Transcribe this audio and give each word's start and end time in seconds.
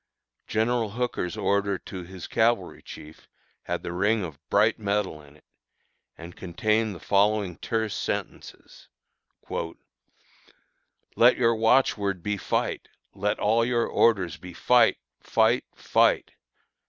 General 0.47 0.89
Hooker's 0.93 1.37
order 1.37 1.77
to 1.77 2.01
his 2.01 2.25
cavalry 2.25 2.81
chief 2.81 3.27
had 3.65 3.83
the 3.83 3.91
ring 3.93 4.23
of 4.23 4.39
bright 4.49 4.79
metal 4.79 5.21
in 5.21 5.35
it, 5.35 5.43
and 6.17 6.35
contained 6.35 6.95
the 6.95 6.99
following 6.99 7.55
terse 7.57 7.93
sentences: 7.93 8.87
"Let 11.15 11.37
your 11.37 11.53
watchword 11.53 12.23
be 12.23 12.37
fight, 12.37 12.87
and 13.13 13.21
let 13.21 13.37
all 13.37 13.63
your 13.63 13.85
orders 13.85 14.37
be 14.37 14.53
fight! 14.53 14.97
FIGHT! 15.21 15.65
FIGHT! 15.75 16.31